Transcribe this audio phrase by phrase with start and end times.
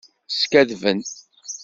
[0.27, 0.99] Skaddben.